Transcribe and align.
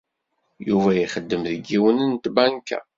Yuba 0.67 0.89
ixeddem 0.95 1.41
deg 1.49 1.61
yiwen 1.71 1.97
n 2.11 2.13
tbanka. 2.23 2.79